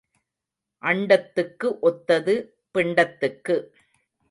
அண்டத்துக்கு 0.81 1.67
ஒத்தது 1.81 2.35
பிண்டத்துக்கு. 2.73 3.57